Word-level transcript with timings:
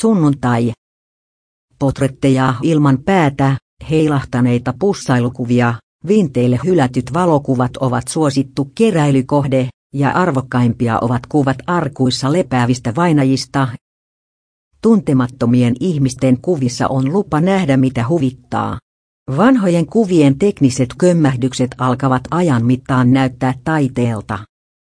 Sunnuntai. 0.00 0.72
Potretteja 1.78 2.54
ilman 2.62 2.98
päätä, 3.04 3.56
heilahtaneita 3.90 4.74
pussailukuvia, 4.78 5.74
vinteille 6.08 6.60
hylätyt 6.64 7.14
valokuvat 7.14 7.76
ovat 7.76 8.08
suosittu 8.08 8.72
keräilykohde, 8.74 9.68
ja 9.94 10.10
arvokkaimpia 10.10 10.98
ovat 11.00 11.26
kuvat 11.26 11.56
arkuissa 11.66 12.32
lepäävistä 12.32 12.92
vainajista. 12.96 13.68
Tuntemattomien 14.82 15.74
ihmisten 15.80 16.40
kuvissa 16.40 16.88
on 16.88 17.12
lupa 17.12 17.40
nähdä 17.40 17.76
mitä 17.76 18.08
huvittaa. 18.08 18.78
Vanhojen 19.36 19.86
kuvien 19.86 20.38
tekniset 20.38 20.88
kömmähdykset 20.98 21.70
alkavat 21.78 22.22
ajan 22.30 22.66
mittaan 22.66 23.12
näyttää 23.12 23.54
taiteelta. 23.64 24.38